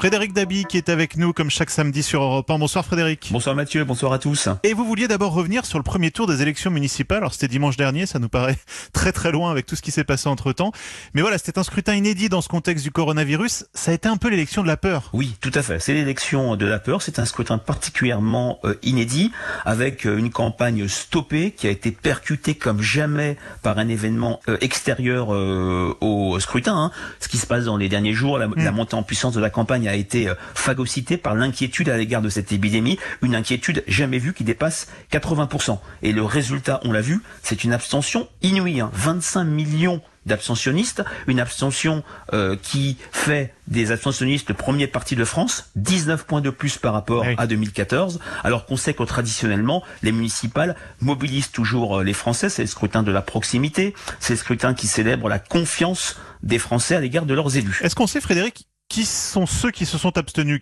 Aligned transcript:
Frédéric 0.00 0.32
Dabi 0.32 0.64
qui 0.64 0.78
est 0.78 0.88
avec 0.88 1.18
nous 1.18 1.34
comme 1.34 1.50
chaque 1.50 1.68
samedi 1.68 2.02
sur 2.02 2.22
Europe 2.22 2.50
1. 2.50 2.58
Bonsoir 2.58 2.86
Frédéric. 2.86 3.28
Bonsoir 3.32 3.54
Mathieu, 3.54 3.84
bonsoir 3.84 4.14
à 4.14 4.18
tous. 4.18 4.48
Et 4.62 4.72
vous 4.72 4.86
vouliez 4.86 5.08
d'abord 5.08 5.34
revenir 5.34 5.66
sur 5.66 5.76
le 5.76 5.82
premier 5.82 6.10
tour 6.10 6.26
des 6.26 6.40
élections 6.40 6.70
municipales. 6.70 7.18
Alors 7.18 7.34
c'était 7.34 7.48
dimanche 7.48 7.76
dernier, 7.76 8.06
ça 8.06 8.18
nous 8.18 8.30
paraît 8.30 8.56
très 8.94 9.12
très 9.12 9.30
loin 9.30 9.50
avec 9.50 9.66
tout 9.66 9.76
ce 9.76 9.82
qui 9.82 9.90
s'est 9.90 10.04
passé 10.04 10.30
entre 10.30 10.54
temps. 10.54 10.72
Mais 11.12 11.20
voilà, 11.20 11.36
c'était 11.36 11.58
un 11.58 11.64
scrutin 11.64 11.94
inédit 11.94 12.30
dans 12.30 12.40
ce 12.40 12.48
contexte 12.48 12.82
du 12.82 12.90
coronavirus. 12.90 13.66
Ça 13.74 13.90
a 13.90 13.94
été 13.94 14.08
un 14.08 14.16
peu 14.16 14.30
l'élection 14.30 14.62
de 14.62 14.68
la 14.68 14.78
peur. 14.78 15.10
Oui, 15.12 15.36
tout 15.38 15.50
à 15.52 15.60
fait. 15.60 15.78
C'est 15.80 15.92
l'élection 15.92 16.56
de 16.56 16.64
la 16.64 16.78
peur. 16.78 17.02
C'est 17.02 17.18
un 17.18 17.26
scrutin 17.26 17.58
particulièrement 17.58 18.58
euh, 18.64 18.76
inédit 18.82 19.32
avec 19.66 20.06
euh, 20.06 20.16
une 20.16 20.30
campagne 20.30 20.88
stoppée 20.88 21.50
qui 21.50 21.66
a 21.66 21.70
été 21.70 21.90
percutée 21.90 22.54
comme 22.54 22.80
jamais 22.80 23.36
par 23.62 23.76
un 23.76 23.88
événement 23.88 24.40
euh, 24.48 24.56
extérieur 24.62 25.28
au 25.28 26.40
scrutin. 26.40 26.84
Hein. 26.84 26.90
Ce 27.20 27.28
qui 27.28 27.36
se 27.36 27.46
passe 27.46 27.66
dans 27.66 27.76
les 27.76 27.90
derniers 27.90 28.14
jours, 28.14 28.38
la, 28.38 28.48
la, 28.56 28.72
mm. 28.72 28.74
montée 28.74 28.94
en 28.94 29.02
puissance 29.02 29.34
de 29.34 29.40
la 29.40 29.50
campagne 29.50 29.89
a 29.90 29.94
été 29.94 30.32
phagocytée 30.54 31.16
par 31.16 31.34
l'inquiétude 31.34 31.88
à 31.88 31.96
l'égard 31.96 32.22
de 32.22 32.28
cette 32.28 32.52
épidémie, 32.52 32.98
une 33.22 33.34
inquiétude 33.34 33.84
jamais 33.86 34.18
vue 34.18 34.32
qui 34.32 34.44
dépasse 34.44 34.88
80%. 35.12 35.78
Et 36.02 36.12
le 36.12 36.22
résultat, 36.22 36.80
on 36.84 36.92
l'a 36.92 37.00
vu, 37.00 37.20
c'est 37.42 37.64
une 37.64 37.72
abstention 37.72 38.28
inouïe. 38.42 38.82
25 38.92 39.40
hein. 39.40 39.44
millions 39.44 40.00
d'abstentionnistes, 40.26 41.02
une 41.26 41.40
abstention 41.40 42.04
euh, 42.34 42.56
qui 42.60 42.98
fait 43.10 43.54
des 43.68 43.90
abstentionnistes 43.90 44.48
le 44.48 44.54
premier 44.54 44.86
parti 44.86 45.16
de 45.16 45.24
France, 45.24 45.70
19 45.76 46.24
points 46.24 46.42
de 46.42 46.50
plus 46.50 46.76
par 46.76 46.92
rapport 46.92 47.24
à 47.38 47.46
2014, 47.46 48.20
alors 48.44 48.66
qu'on 48.66 48.76
sait 48.76 48.92
que 48.92 49.02
traditionnellement, 49.02 49.82
les 50.02 50.12
municipales 50.12 50.76
mobilisent 51.00 51.50
toujours 51.50 52.00
euh, 52.00 52.04
les 52.04 52.12
Français, 52.12 52.50
c'est 52.50 52.62
le 52.62 52.68
scrutin 52.68 53.02
de 53.02 53.12
la 53.12 53.22
proximité, 53.22 53.94
c'est 54.18 54.34
le 54.34 54.38
scrutin 54.38 54.74
qui 54.74 54.86
célèbre 54.86 55.28
la 55.28 55.38
confiance 55.38 56.18
des 56.42 56.58
Français 56.58 56.96
à 56.96 57.00
l'égard 57.00 57.26
de 57.26 57.34
leurs 57.34 57.56
élus. 57.56 57.80
Est-ce 57.82 57.94
qu'on 57.94 58.06
sait, 58.06 58.20
Frédéric, 58.20 58.66
qui 58.90 59.06
sont 59.06 59.46
ceux 59.46 59.70
qui 59.70 59.86
se 59.86 59.96
sont 59.96 60.18
abstenus? 60.18 60.58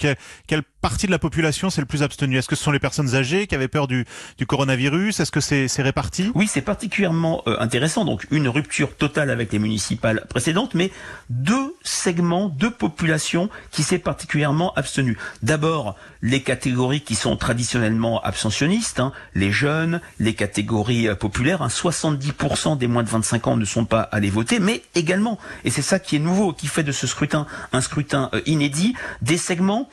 Quelle, 0.46 0.62
partie 0.80 1.06
de 1.06 1.10
la 1.10 1.18
population 1.18 1.70
c'est 1.70 1.80
le 1.80 1.86
plus 1.86 2.04
abstenu? 2.04 2.38
Est-ce 2.38 2.46
que 2.46 2.54
ce 2.54 2.62
sont 2.62 2.70
les 2.70 2.78
personnes 2.78 3.16
âgées 3.16 3.48
qui 3.48 3.56
avaient 3.56 3.66
peur 3.66 3.88
du, 3.88 4.04
du 4.36 4.46
coronavirus? 4.46 5.18
Est-ce 5.18 5.32
que 5.32 5.40
c'est 5.40 5.82
réparti? 5.82 6.30
Oui, 6.36 6.46
c'est 6.46 6.62
particulièrement 6.62 7.42
euh, 7.48 7.56
intéressant. 7.58 8.04
Donc 8.04 8.26
une 8.30 8.46
rupture 8.46 8.94
totale 8.94 9.30
avec 9.30 9.50
les 9.52 9.58
municipales 9.58 10.26
précédentes, 10.28 10.74
mais 10.74 10.92
deux 11.30 11.67
segments, 11.82 12.48
deux 12.48 12.70
populations 12.70 13.48
qui 13.70 13.82
s'est 13.82 13.98
particulièrement 13.98 14.72
abstenues. 14.74 15.16
D'abord, 15.42 15.96
les 16.22 16.42
catégories 16.42 17.00
qui 17.00 17.14
sont 17.14 17.36
traditionnellement 17.36 18.20
abstentionnistes, 18.22 19.00
hein, 19.00 19.12
les 19.34 19.52
jeunes, 19.52 20.00
les 20.18 20.34
catégories 20.34 21.08
euh, 21.08 21.14
populaires. 21.14 21.62
Hein, 21.62 21.68
70% 21.68 22.76
des 22.78 22.86
moins 22.86 23.02
de 23.02 23.08
25 23.08 23.46
ans 23.46 23.56
ne 23.56 23.64
sont 23.64 23.84
pas 23.84 24.00
allés 24.00 24.30
voter, 24.30 24.58
mais 24.58 24.82
également, 24.94 25.38
et 25.64 25.70
c'est 25.70 25.82
ça 25.82 25.98
qui 25.98 26.16
est 26.16 26.20
nouveau, 26.20 26.52
qui 26.52 26.66
fait 26.66 26.82
de 26.82 26.92
ce 26.92 27.06
scrutin 27.06 27.46
un 27.72 27.80
scrutin 27.80 28.30
euh, 28.34 28.40
inédit, 28.46 28.94
des 29.22 29.38
segments 29.38 29.88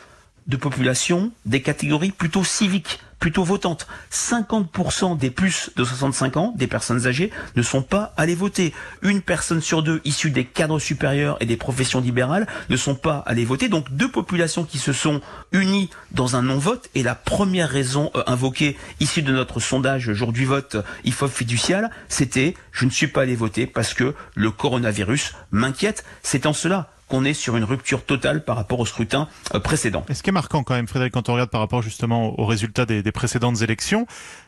de 0.47 0.57
population, 0.57 1.31
des 1.45 1.61
catégories 1.61 2.11
plutôt 2.11 2.43
civiques, 2.43 2.99
plutôt 3.25 3.43
votantes. 3.43 3.87
50% 4.11 5.17
des 5.17 5.31
plus 5.31 5.71
de 5.75 5.83
65 5.83 6.37
ans, 6.37 6.53
des 6.55 6.67
personnes 6.67 7.07
âgées, 7.07 7.31
ne 7.55 7.63
sont 7.63 7.81
pas 7.81 8.13
allées 8.17 8.35
voter. 8.35 8.71
Une 9.01 9.19
personne 9.19 9.61
sur 9.61 9.81
deux 9.81 9.99
issue 10.05 10.29
des 10.29 10.45
cadres 10.45 10.77
supérieurs 10.77 11.35
et 11.39 11.47
des 11.47 11.57
professions 11.57 12.01
libérales 12.01 12.45
ne 12.69 12.77
sont 12.77 12.93
pas 12.93 13.23
allées 13.25 13.43
voter. 13.43 13.67
Donc 13.67 13.91
deux 13.91 14.11
populations 14.11 14.63
qui 14.63 14.77
se 14.77 14.93
sont 14.93 15.21
unies 15.51 15.89
dans 16.11 16.35
un 16.35 16.43
non-vote. 16.43 16.87
Et 16.93 17.01
la 17.01 17.15
première 17.15 17.67
raison 17.67 18.11
euh, 18.13 18.21
invoquée, 18.27 18.77
issue 18.99 19.23
de 19.23 19.33
notre 19.33 19.59
sondage 19.59 20.13
jour 20.13 20.31
du 20.31 20.45
vote 20.45 20.77
IFOP 21.03 21.31
fiducial, 21.31 21.89
c'était 22.09 22.53
je 22.71 22.85
ne 22.85 22.91
suis 22.91 23.07
pas 23.07 23.23
allé 23.23 23.35
voter 23.35 23.65
parce 23.65 23.95
que 23.95 24.13
le 24.35 24.51
coronavirus 24.51 25.33
m'inquiète. 25.49 26.05
C'est 26.21 26.45
en 26.45 26.53
cela 26.53 26.91
qu'on 27.07 27.23
est 27.23 27.33
sur 27.33 27.55
une 27.55 27.63
rupture 27.63 28.03
totale 28.03 28.43
par 28.43 28.55
rapport 28.55 28.79
au 28.79 28.85
scrutin 28.85 29.27
euh, 29.53 29.59
précédent. 29.59 30.05
Et 30.09 30.13
ce 30.13 30.23
qui 30.23 30.29
est 30.29 30.33
marquant 30.33 30.63
quand 30.63 30.75
même, 30.75 30.87
Frédéric, 30.87 31.13
quand 31.13 31.29
on 31.29 31.33
regarde 31.33 31.49
par 31.49 31.61
rapport 31.61 31.81
justement 31.81 32.39
aux 32.39 32.45
résultats 32.45 32.85
des, 32.85 33.03
des 33.03 33.11
précédentes 33.11 33.61
élections, 33.61 34.07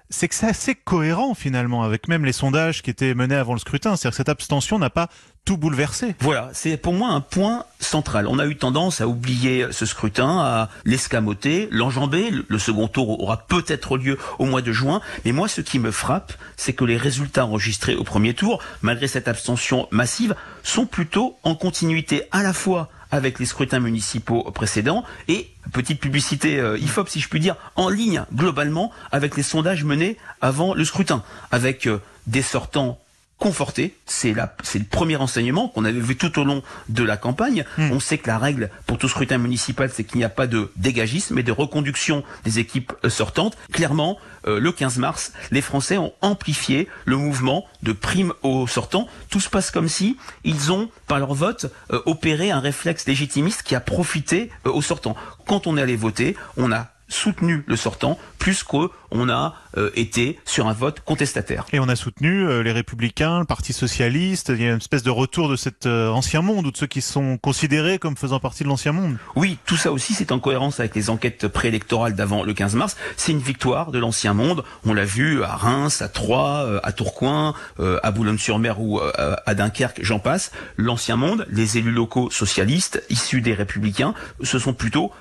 c'est 0.10 0.28
que 0.28 0.36
c'est 0.36 0.48
assez 0.48 0.76
cohérent 0.76 1.34
finalement 1.34 1.84
avec 1.84 2.08
même 2.08 2.26
les 2.26 2.32
sondages 2.32 2.82
qui 2.82 2.90
étaient 2.90 3.14
menés 3.14 3.36
avant 3.36 3.54
le 3.54 3.60
scrutin. 3.60 3.96
C'est-à-dire 3.96 4.12
que 4.12 4.18
cette 4.18 4.30
abstention 4.30 4.80
n'a 4.80 4.90
pas 4.90 5.10
tout 5.46 5.58
bouleversé. 5.58 6.16
Voilà, 6.20 6.50
c'est 6.54 6.76
pour 6.76 6.94
moi 6.94 7.10
un 7.10 7.22
point 7.22 7.64
central. 7.80 8.28
On 8.28 8.38
a 8.38 8.46
eu 8.46 8.58
tendance 8.58 9.00
à 9.00 9.08
oublier 9.08 9.68
ce 9.72 9.86
scrutin, 9.86 10.40
à 10.40 10.70
l'escamoter, 10.84 11.70
l'enjamber. 11.72 12.32
Le 12.48 12.60
second 12.60 12.88
tour 12.88 13.22
aura 13.22 13.48
peut-être 13.48 13.98
lieu 13.98 14.18
au 14.40 14.46
mois 14.46 14.62
de 14.62 14.74
juin. 14.74 15.02
Mais 15.24 15.32
moi, 15.32 15.48
ce 15.48 15.62
qui 15.62 15.80
me 15.80 15.92
frappe, 15.92 16.34
c'est 16.58 16.74
que 16.74 16.84
les 16.84 16.98
résultats 16.98 17.46
enregistrés 17.46 17.96
au 17.96 18.04
premier 18.04 18.34
tour, 18.34 18.62
malgré 18.82 19.08
cette 19.08 19.28
abstention 19.28 19.88
massive, 19.92 20.36
sont 20.64 20.86
plutôt 20.86 21.38
en 21.44 21.56
continuité 21.56 22.24
à 22.32 22.44
la 22.44 22.52
fois 22.52 22.90
avec 23.12 23.40
les 23.40 23.46
scrutins 23.46 23.80
municipaux 23.80 24.44
précédents 24.52 25.04
et 25.28 25.50
petite 25.72 26.00
publicité 26.00 26.60
euh, 26.60 26.78
IFOP 26.78 27.08
si 27.10 27.20
je 27.20 27.30
puis 27.30 27.40
dire 27.40 27.56
en 27.76 27.90
ligne 27.90 28.24
globalement 28.34 28.92
avec 29.12 29.36
les 29.36 29.44
sondages 29.44 29.84
menés 29.84 30.18
avant 30.42 30.74
le 30.74 30.84
scrutin 30.86 31.24
avec 31.52 31.88
euh, 31.88 32.02
des 32.28 32.42
sortants 32.42 33.00
conforté. 33.38 33.96
C'est 34.06 34.34
la, 34.34 34.56
c'est 34.64 34.80
le 34.80 34.86
premier 34.86 35.16
enseignement 35.16 35.68
qu'on 35.68 35.86
avait 35.86 36.00
vu 36.00 36.16
tout 36.16 36.40
au 36.40 36.44
long 36.44 36.64
de 36.90 37.04
la 37.04 37.18
campagne. 37.18 37.66
Hmm. 37.78 37.92
On 37.92 38.00
sait 38.00 38.18
que 38.18 38.28
la 38.28 38.38
règle 38.38 38.70
pour 38.86 38.98
tout 38.98 39.08
scrutin 39.08 39.38
municipal, 39.38 39.90
c'est 39.94 40.04
qu'il 40.04 40.18
n'y 40.18 40.24
a 40.24 40.30
pas 40.30 40.48
de 40.48 40.72
dégagisme, 40.76 41.36
mais 41.36 41.44
de 41.44 41.52
reconduction 41.52 42.24
des 42.44 42.60
équipes 42.60 42.94
euh, 43.04 43.10
sortantes. 43.10 43.58
Clairement, 43.72 44.18
euh, 44.48 44.60
le 44.60 44.72
15 44.72 44.98
mars, 44.98 45.34
les 45.52 45.62
Français 45.62 45.98
ont 45.98 46.14
amplifié 46.22 46.88
le 47.06 47.18
mouvement 47.18 47.66
de 47.84 47.92
prime 47.92 48.34
aux 48.42 48.68
sortants. 48.68 49.08
Tout 49.30 49.40
se 49.40 49.50
passe 49.50 49.72
comme 49.72 49.90
si 49.90 50.18
ils 50.44 50.72
ont, 50.72 50.90
par 51.08 51.20
leur 51.20 51.34
vote, 51.34 51.68
euh, 51.92 52.02
opéré 52.06 52.52
un 52.52 52.60
réflexe 52.60 53.06
légitimiste 53.06 53.64
qui 53.64 53.76
a 53.76 53.80
profité 53.80 54.50
aux 54.66 54.82
sortants. 54.82 55.16
Quand 55.46 55.68
on 55.68 55.78
est 55.78 55.82
allé 55.82 55.96
voter, 55.96 56.36
on 56.58 56.72
a 56.72 56.88
soutenu 57.08 57.64
le 57.68 57.76
sortant 57.76 58.18
plus 58.38 58.64
qu'on 58.64 58.90
a 59.30 59.56
euh, 59.78 59.90
été 59.96 60.40
sur 60.46 60.68
un 60.68 60.74
vote 60.74 61.02
contestataire. 61.02 61.66
Et 61.74 61.80
on 61.80 61.90
a 61.90 61.96
soutenu 61.96 62.48
euh, 62.48 62.64
les 62.64 62.72
républicains, 62.72 63.40
le 63.40 63.46
Parti 63.46 63.74
socialiste, 63.74 64.50
il 64.50 64.62
y 64.62 64.66
a 64.66 64.72
une 64.72 64.78
espèce 64.78 65.04
de 65.04 65.10
retour 65.10 65.50
de 65.50 65.56
cet 65.56 65.86
euh, 65.86 66.10
ancien 66.10 66.42
monde 66.42 66.68
ou 66.68 66.72
de 66.72 66.78
ceux 66.78 66.88
qui 66.88 67.02
sont 67.02 67.38
considérés 67.38 68.00
comme 68.00 68.16
faisant 68.16 68.40
partie 68.40 68.64
de 68.64 68.70
l'ancien 68.70 68.92
monde. 68.92 69.18
Oui, 69.36 69.58
tout 69.66 69.78
ça 69.78 69.92
aussi 69.92 70.14
c'est 70.14 70.32
en 70.32 70.40
cohérence 70.40 70.80
avec 70.80 70.96
les 70.96 71.10
enquêtes 71.10 71.48
préélectorales 71.48 72.16
d'avant 72.16 72.44
le 72.44 72.54
15 72.54 72.76
mars. 72.76 72.98
C'est 73.18 73.32
une 73.32 73.40
victoire 73.40 73.92
de 73.92 74.00
l'ancien 74.00 74.34
monde. 74.34 74.64
On 74.86 74.94
l'a 74.94 75.06
vu 75.06 75.44
à 75.44 75.56
Reims, 75.56 76.02
à 76.02 76.08
Troyes, 76.10 76.80
à 76.84 76.92
Tourcoing, 76.92 77.54
à 77.80 78.12
Boulogne-sur-Mer 78.12 78.80
ou 78.80 79.00
à 79.00 79.56
Dunkerque, 79.56 80.00
j'en 80.04 80.20
passe. 80.20 80.52
L'ancien 80.78 81.16
monde, 81.16 81.46
les 81.50 81.78
élus 81.78 81.92
locaux 81.92 82.30
socialistes 82.30 83.04
issus 83.10 83.42
des 83.42 83.54
républicains 83.54 84.14
se 84.44 84.60
sont 84.60 84.74
plutôt 84.74 85.12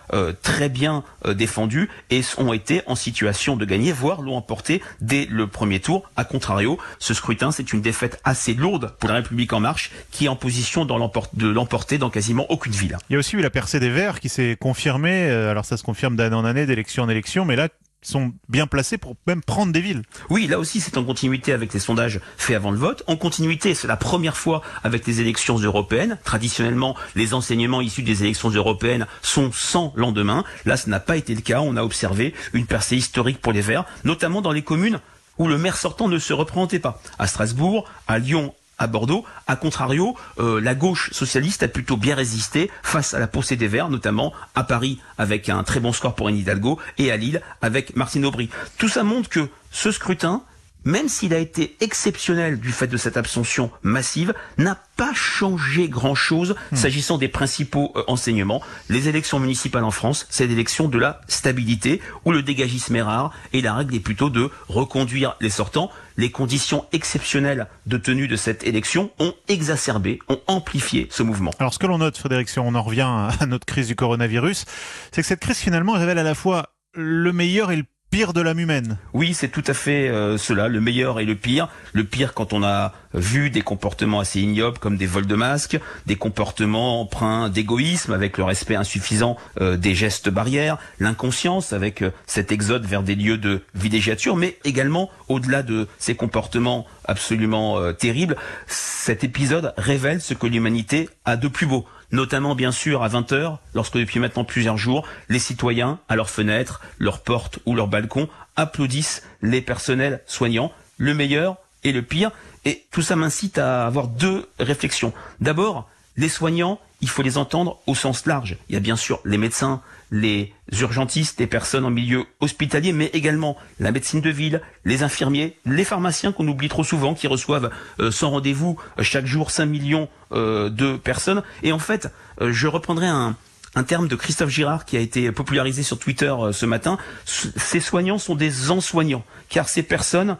très 0.42 0.68
bien 0.68 1.04
défendus 1.26 1.75
et 2.10 2.22
ont 2.38 2.52
été 2.52 2.82
en 2.86 2.94
situation 2.94 3.56
de 3.56 3.64
gagner, 3.64 3.92
voire 3.92 4.22
l'ont 4.22 4.36
emporté 4.36 4.82
dès 5.00 5.26
le 5.30 5.46
premier 5.46 5.80
tour. 5.80 6.10
A 6.16 6.24
contrario, 6.24 6.78
ce 6.98 7.14
scrutin, 7.14 7.50
c'est 7.52 7.72
une 7.72 7.80
défaite 7.80 8.20
assez 8.24 8.54
lourde 8.54 8.94
pour 8.98 9.08
la 9.08 9.16
République 9.16 9.52
en 9.52 9.60
marche, 9.60 9.90
qui 10.10 10.26
est 10.26 10.28
en 10.28 10.36
position 10.36 10.84
de 10.84 11.46
l'emporter 11.46 11.98
dans 11.98 12.10
quasiment 12.10 12.46
aucune 12.50 12.72
ville. 12.72 12.96
Il 13.10 13.14
y 13.14 13.16
a 13.16 13.18
aussi 13.18 13.36
eu 13.36 13.40
la 13.40 13.50
percée 13.50 13.80
des 13.80 13.90
Verts 13.90 14.20
qui 14.20 14.28
s'est 14.28 14.56
confirmée. 14.58 15.28
Euh, 15.28 15.50
alors 15.50 15.64
ça 15.64 15.76
se 15.76 15.82
confirme 15.82 16.16
d'année 16.16 16.36
en 16.36 16.44
année, 16.44 16.66
d'élection 16.66 17.04
en 17.04 17.08
élection, 17.08 17.44
mais 17.44 17.56
là, 17.56 17.68
sont 18.06 18.32
bien 18.48 18.66
placés 18.66 18.98
pour 18.98 19.16
même 19.26 19.42
prendre 19.42 19.72
des 19.72 19.80
villes. 19.80 20.02
Oui, 20.30 20.46
là 20.46 20.58
aussi, 20.58 20.80
c'est 20.80 20.96
en 20.96 21.04
continuité 21.04 21.52
avec 21.52 21.74
les 21.74 21.80
sondages 21.80 22.20
faits 22.36 22.56
avant 22.56 22.70
le 22.70 22.78
vote. 22.78 23.02
En 23.06 23.16
continuité, 23.16 23.74
c'est 23.74 23.88
la 23.88 23.96
première 23.96 24.36
fois 24.36 24.62
avec 24.84 25.06
les 25.06 25.20
élections 25.20 25.58
européennes. 25.58 26.18
Traditionnellement, 26.24 26.94
les 27.16 27.34
enseignements 27.34 27.80
issus 27.80 28.02
des 28.02 28.22
élections 28.22 28.50
européennes 28.50 29.06
sont 29.22 29.50
sans 29.52 29.92
lendemain. 29.96 30.44
Là, 30.64 30.76
ce 30.76 30.88
n'a 30.88 31.00
pas 31.00 31.16
été 31.16 31.34
le 31.34 31.40
cas. 31.40 31.60
On 31.60 31.76
a 31.76 31.82
observé 31.82 32.32
une 32.52 32.66
percée 32.66 32.96
historique 32.96 33.40
pour 33.40 33.52
les 33.52 33.60
Verts, 33.60 33.84
notamment 34.04 34.40
dans 34.40 34.52
les 34.52 34.62
communes 34.62 35.00
où 35.38 35.48
le 35.48 35.58
maire 35.58 35.76
sortant 35.76 36.08
ne 36.08 36.18
se 36.18 36.32
représentait 36.32 36.78
pas. 36.78 37.00
À 37.18 37.26
Strasbourg, 37.26 37.88
à 38.06 38.18
Lyon, 38.18 38.54
à 38.78 38.86
Bordeaux. 38.86 39.24
A 39.46 39.56
contrario, 39.56 40.16
euh, 40.38 40.60
la 40.60 40.74
gauche 40.74 41.10
socialiste 41.12 41.62
a 41.62 41.68
plutôt 41.68 41.96
bien 41.96 42.14
résisté 42.14 42.70
face 42.82 43.14
à 43.14 43.18
la 43.18 43.26
poussée 43.26 43.56
des 43.56 43.68
Verts, 43.68 43.88
notamment 43.88 44.32
à 44.54 44.64
Paris 44.64 44.98
avec 45.18 45.48
un 45.48 45.62
très 45.62 45.80
bon 45.80 45.92
score 45.92 46.14
pour 46.14 46.28
Anne 46.28 46.36
Hidalgo 46.36 46.78
et 46.98 47.10
à 47.10 47.16
Lille 47.16 47.42
avec 47.62 47.96
Martine 47.96 48.24
Aubry. 48.24 48.50
Tout 48.78 48.88
ça 48.88 49.02
montre 49.02 49.28
que 49.28 49.48
ce 49.70 49.90
scrutin, 49.90 50.42
même 50.86 51.08
s'il 51.08 51.34
a 51.34 51.38
été 51.38 51.76
exceptionnel 51.80 52.58
du 52.58 52.72
fait 52.72 52.86
de 52.86 52.96
cette 52.96 53.18
abstention 53.18 53.70
massive, 53.82 54.32
n'a 54.56 54.78
pas 54.96 55.12
changé 55.12 55.88
grand-chose 55.88 56.54
hmm. 56.72 56.76
s'agissant 56.76 57.18
des 57.18 57.28
principaux 57.28 57.92
euh, 57.96 58.04
enseignements. 58.06 58.62
Les 58.88 59.08
élections 59.08 59.38
municipales 59.38 59.84
en 59.84 59.90
France, 59.90 60.26
c'est 60.30 60.46
l'élection 60.46 60.88
de 60.88 60.98
la 60.98 61.20
stabilité, 61.28 62.00
où 62.24 62.32
le 62.32 62.42
dégagisme 62.42 62.96
est 62.96 63.02
rare, 63.02 63.32
et 63.52 63.60
la 63.60 63.74
règle 63.74 63.96
est 63.96 64.00
plutôt 64.00 64.30
de 64.30 64.48
reconduire 64.68 65.36
les 65.40 65.50
sortants. 65.50 65.90
Les 66.16 66.30
conditions 66.30 66.86
exceptionnelles 66.92 67.66
de 67.86 67.98
tenue 67.98 68.28
de 68.28 68.36
cette 68.36 68.64
élection 68.64 69.10
ont 69.18 69.34
exacerbé, 69.48 70.20
ont 70.28 70.40
amplifié 70.46 71.08
ce 71.10 71.22
mouvement. 71.22 71.50
Alors 71.58 71.74
ce 71.74 71.78
que 71.78 71.86
l'on 71.86 71.98
note, 71.98 72.16
Frédéric, 72.16 72.48
si 72.48 72.58
on 72.58 72.74
en 72.74 72.82
revient 72.82 73.02
à 73.40 73.46
notre 73.46 73.66
crise 73.66 73.88
du 73.88 73.96
coronavirus, 73.96 74.64
c'est 75.10 75.20
que 75.20 75.26
cette 75.26 75.40
crise 75.40 75.58
finalement 75.58 75.92
révèle 75.92 76.18
à 76.18 76.22
la 76.22 76.34
fois 76.34 76.72
le 76.94 77.32
meilleur 77.32 77.72
et 77.72 77.76
le 77.76 77.84
pire 78.10 78.32
de 78.32 78.40
l'âme 78.40 78.60
humaine. 78.60 78.98
Oui, 79.12 79.34
c'est 79.34 79.48
tout 79.48 79.64
à 79.66 79.74
fait 79.74 80.08
euh, 80.08 80.38
cela, 80.38 80.68
le 80.68 80.80
meilleur 80.80 81.20
et 81.20 81.24
le 81.24 81.34
pire. 81.34 81.68
Le 81.92 82.04
pire 82.04 82.34
quand 82.34 82.52
on 82.52 82.62
a 82.62 82.92
vu 83.14 83.50
des 83.50 83.62
comportements 83.62 84.20
assez 84.20 84.40
ignobles 84.40 84.78
comme 84.78 84.96
des 84.96 85.06
vols 85.06 85.26
de 85.26 85.34
masques, 85.34 85.78
des 86.06 86.16
comportements 86.16 87.00
empreints 87.00 87.48
d'égoïsme 87.48 88.12
avec 88.12 88.38
le 88.38 88.44
respect 88.44 88.76
insuffisant 88.76 89.36
euh, 89.60 89.76
des 89.76 89.94
gestes 89.94 90.28
barrières, 90.28 90.78
l'inconscience 91.00 91.72
avec 91.72 92.02
euh, 92.02 92.10
cet 92.26 92.52
exode 92.52 92.86
vers 92.86 93.02
des 93.02 93.14
lieux 93.14 93.38
de 93.38 93.62
villégiature, 93.74 94.36
mais 94.36 94.58
également 94.64 95.10
au-delà 95.28 95.62
de 95.62 95.88
ces 95.98 96.14
comportements 96.14 96.86
absolument 97.08 97.92
terribles, 97.94 98.36
cet 98.66 99.24
épisode 99.24 99.72
révèle 99.76 100.20
ce 100.20 100.34
que 100.34 100.46
l'humanité 100.46 101.08
a 101.24 101.36
de 101.36 101.48
plus 101.48 101.66
beau 101.66 101.86
notamment 102.12 102.54
bien 102.54 102.72
sûr 102.72 103.02
à 103.02 103.08
20h, 103.08 103.58
lorsque 103.74 103.96
depuis 103.96 104.20
maintenant 104.20 104.44
plusieurs 104.44 104.76
jours, 104.76 105.06
les 105.28 105.38
citoyens, 105.38 105.98
à 106.08 106.16
leurs 106.16 106.30
fenêtres, 106.30 106.80
leurs 106.98 107.22
portes 107.22 107.58
ou 107.66 107.74
leurs 107.74 107.88
balcons, 107.88 108.28
applaudissent 108.56 109.22
les 109.42 109.60
personnels 109.60 110.22
soignants, 110.26 110.72
le 110.98 111.14
meilleur 111.14 111.56
et 111.84 111.92
le 111.92 112.02
pire. 112.02 112.30
Et 112.64 112.84
tout 112.90 113.02
ça 113.02 113.16
m'incite 113.16 113.58
à 113.58 113.86
avoir 113.86 114.08
deux 114.08 114.48
réflexions. 114.58 115.12
D'abord, 115.40 115.88
les 116.16 116.28
soignants, 116.28 116.80
il 117.00 117.08
faut 117.08 117.22
les 117.22 117.38
entendre 117.38 117.80
au 117.86 117.94
sens 117.94 118.26
large. 118.26 118.56
Il 118.68 118.74
y 118.74 118.76
a 118.76 118.80
bien 118.80 118.96
sûr 118.96 119.20
les 119.24 119.38
médecins, 119.38 119.82
les 120.10 120.52
urgentistes, 120.80 121.40
les 121.40 121.46
personnes 121.46 121.84
en 121.84 121.90
milieu 121.90 122.24
hospitalier, 122.40 122.92
mais 122.92 123.10
également 123.12 123.56
la 123.80 123.92
médecine 123.92 124.20
de 124.20 124.30
ville, 124.30 124.62
les 124.84 125.02
infirmiers, 125.02 125.56
les 125.66 125.84
pharmaciens 125.84 126.32
qu'on 126.32 126.48
oublie 126.48 126.68
trop 126.68 126.84
souvent, 126.84 127.14
qui 127.14 127.26
reçoivent 127.26 127.70
euh, 128.00 128.10
sans 128.10 128.30
rendez-vous 128.30 128.78
euh, 128.98 129.02
chaque 129.02 129.26
jour 129.26 129.50
5 129.50 129.66
millions 129.66 130.08
euh, 130.32 130.70
de 130.70 130.96
personnes. 130.96 131.42
Et 131.62 131.72
en 131.72 131.78
fait, 131.78 132.08
je 132.40 132.66
reprendrai 132.66 133.06
un, 133.06 133.36
un 133.74 133.82
terme 133.82 134.08
de 134.08 134.16
Christophe 134.16 134.50
Girard 134.50 134.84
qui 134.84 134.96
a 134.96 135.00
été 135.00 135.32
popularisé 135.32 135.82
sur 135.82 135.98
Twitter 135.98 136.34
ce 136.52 136.66
matin. 136.66 136.98
Ces 137.24 137.80
soignants 137.80 138.18
sont 138.18 138.34
des 138.34 138.70
ensoignants, 138.70 139.24
car 139.48 139.68
ces 139.68 139.82
personnes 139.82 140.36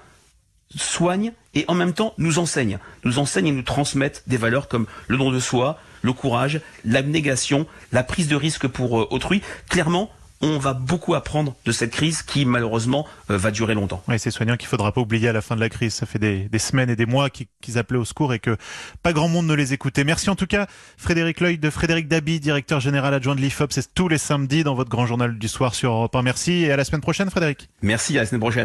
soignent 0.75 1.33
et 1.55 1.65
en 1.69 1.75
même 1.75 1.93
temps 1.93 2.15
nous 2.19 2.39
enseignent. 2.39 2.79
Nous 3.05 3.19
enseignent 3.19 3.49
et 3.49 3.53
nous 3.53 3.63
transmettent 3.63 4.23
des 4.27 4.37
valeurs 4.37 4.69
comme 4.69 4.87
le 5.09 5.17
don 5.17 5.31
de 5.31 5.41
soi, 5.41 5.79
le 6.03 6.13
courage, 6.13 6.61
l'abnégation, 6.85 7.67
la 7.93 8.03
prise 8.03 8.29
de 8.29 8.37
risque 8.37 8.67
pour 8.67 9.01
euh, 9.01 9.07
autrui. 9.11 9.43
Clairement, 9.69 10.11
on 10.41 10.59
va 10.59 10.75
beaucoup 10.75 11.15
apprendre 11.15 11.55
de 11.65 11.73
cette 11.73 11.93
crise 11.93 12.23
qui 12.23 12.45
malheureusement 12.45 13.07
euh, 13.31 13.39
va 13.39 13.51
durer 13.51 13.75
longtemps. 13.75 14.03
Oui, 14.09 14.19
ces 14.19 14.31
soignants 14.31 14.57
qu'il 14.57 14.69
faudra 14.69 14.93
pas 14.93 15.01
oublier 15.01 15.29
à 15.29 15.33
la 15.33 15.41
fin 15.41 15.57
de 15.57 15.61
la 15.61 15.69
crise. 15.69 15.95
Ça 15.95 16.07
fait 16.07 16.19
des, 16.19 16.59
semaines 16.59 16.91
et 16.91 16.97
des 16.97 17.07
mois 17.07 17.31
qu'ils 17.31 17.79
appelaient 17.79 17.99
au 17.99 18.05
secours 18.05 18.35
et 18.35 18.39
que 18.39 18.57
pas 19.03 19.13
grand 19.13 19.29
monde 19.29 19.47
ne 19.47 19.55
les 19.55 19.73
écoutait. 19.73 20.05
Merci 20.05 20.31
en 20.31 20.37
tout 20.37 20.47
cas 20.47 20.67
Frédéric 20.97 21.41
Lloyd 21.41 21.61
de 21.61 21.71
Frédéric 21.71 22.09
Dabi, 22.09 22.41
directeur 22.41 22.81
général 22.81 23.15
adjoint 23.15 23.35
de 23.35 23.41
l'IFOP. 23.41 23.73
C'est 23.73 23.95
tous 23.95 24.09
les 24.09 24.19
samedis 24.19 24.65
dans 24.65 24.75
votre 24.75 24.91
grand 24.91 25.07
journal 25.07 25.39
du 25.39 25.49
soir 25.49 25.75
sur 25.75 25.93
Europe 25.93 26.15
1. 26.15 26.23
Merci 26.23 26.53
et 26.65 26.73
à 26.73 26.77
la 26.77 26.85
semaine 26.85 27.01
prochaine 27.01 27.31
Frédéric. 27.31 27.69
Merci, 27.83 28.17
à 28.19 28.23
la 28.23 28.27
semaine 28.27 28.41
prochaine. 28.41 28.65